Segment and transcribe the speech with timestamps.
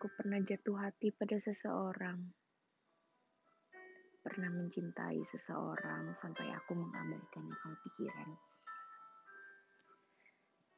[0.00, 2.16] Aku pernah jatuh hati pada seseorang.
[4.24, 8.32] Pernah mencintai seseorang sampai aku mengabaikan akal pikiran.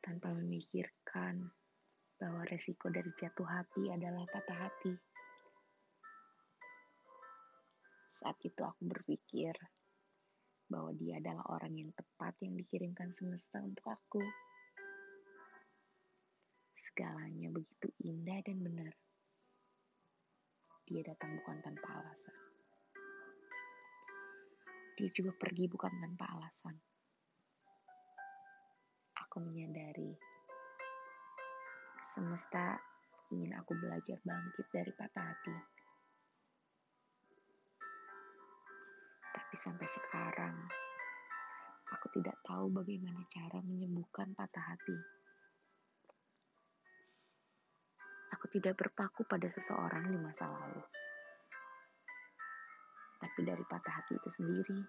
[0.02, 1.54] Tanpa memikirkan
[2.18, 4.90] bahwa resiko dari jatuh hati adalah patah hati.
[8.10, 9.54] Saat itu aku berpikir
[10.66, 14.18] bahwa dia adalah orang yang tepat yang dikirimkan semesta untuk aku.
[16.74, 18.90] Segalanya begitu indah dan benar.
[20.92, 22.36] Dia datang bukan tanpa alasan.
[24.92, 26.76] Dia juga pergi bukan tanpa alasan.
[29.24, 30.12] Aku menyadari
[32.12, 32.76] semesta
[33.32, 35.56] ingin aku belajar bangkit dari patah hati.
[39.32, 40.56] Tapi sampai sekarang,
[41.88, 45.21] aku tidak tahu bagaimana cara menyembuhkan patah hati.
[48.42, 50.82] Aku tidak berpaku pada seseorang di masa lalu.
[53.22, 54.82] Tapi dari patah hati itu sendiri.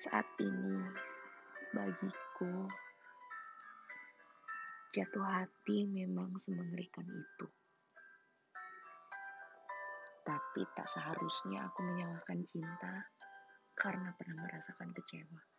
[0.00, 0.80] Saat ini,
[1.76, 2.64] bagiku,
[4.96, 7.46] jatuh hati memang semengerikan itu.
[10.24, 13.12] Tapi tak seharusnya aku menyalahkan cinta
[13.76, 15.55] karena pernah merasakan kecewa.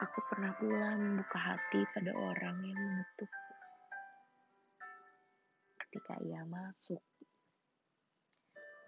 [0.00, 3.28] Aku pernah pula membuka hati pada orang yang menutup.
[5.76, 7.04] Ketika ia masuk,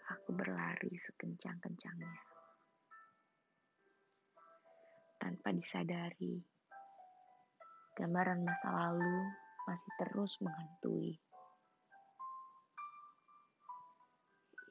[0.09, 2.17] aku berlari sekencang-kencangnya.
[5.21, 6.41] Tanpa disadari,
[7.93, 9.29] gambaran masa lalu
[9.69, 11.21] masih terus menghantui.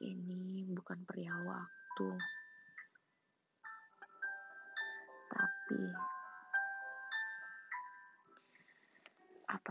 [0.01, 2.09] Ini bukan perihal waktu,
[5.29, 5.81] tapi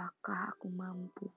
[0.00, 1.28] Apakah aku mampu